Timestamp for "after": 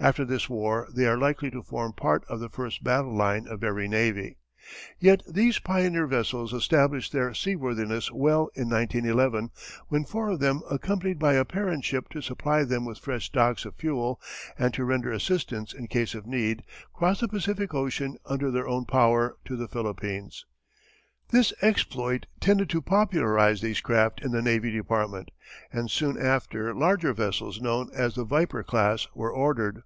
0.00-0.24, 26.20-26.74